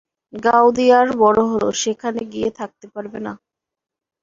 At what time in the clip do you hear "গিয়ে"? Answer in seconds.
2.33-2.49